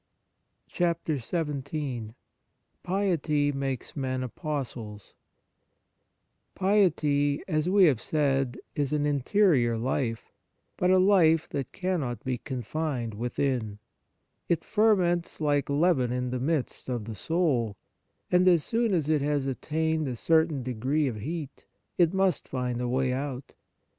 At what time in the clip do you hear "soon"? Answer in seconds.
18.63-18.95